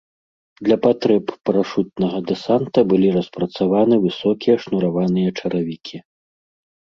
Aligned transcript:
Для 0.67 0.77
патрэб 0.85 1.25
парашутнага 1.49 2.17
дэсанта 2.31 2.79
былі 2.93 3.07
распрацаваны 3.17 3.95
высокія 4.07 4.55
шнураваныя 4.63 5.29
чаравікі. 5.43 5.97